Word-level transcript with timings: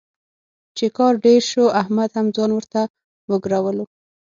چې 0.77 0.85
کار 0.97 1.13
ډېر 1.25 1.41
شو، 1.51 1.65
احمد 1.81 2.09
هم 2.17 2.27
ځان 2.35 2.51
ورته 2.53 2.81
وګرولو. 3.31 3.85